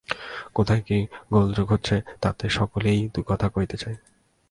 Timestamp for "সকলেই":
2.49-2.99